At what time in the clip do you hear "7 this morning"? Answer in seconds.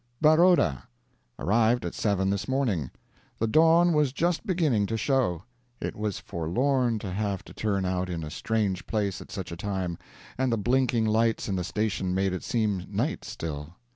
1.93-2.89